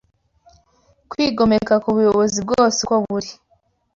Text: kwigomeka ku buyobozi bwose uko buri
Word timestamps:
kwigomeka 1.11 1.73
ku 1.83 1.89
buyobozi 1.95 2.37
bwose 2.45 2.77
uko 2.85 2.95
buri 3.05 3.29